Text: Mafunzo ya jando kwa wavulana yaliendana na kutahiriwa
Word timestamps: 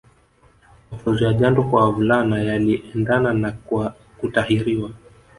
Mafunzo 0.91 1.25
ya 1.25 1.33
jando 1.33 1.63
kwa 1.63 1.83
wavulana 1.85 2.41
yaliendana 2.43 3.33
na 3.33 3.51
kutahiriwa 4.21 4.89